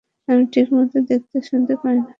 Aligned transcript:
আমি 0.27 0.43
ঠিকমতো 0.53 0.97
দেখতে-শুনতে 1.09 1.73
পাই 1.81 1.97
না। 1.97 2.09